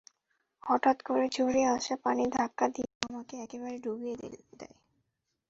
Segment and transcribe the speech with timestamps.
[0.63, 4.15] হঠাৎ করে জোরে আসা পানি ধাক্কা দিয়ে আমাকে একেবারে ডুবিয়ে
[4.19, 4.75] দেয়।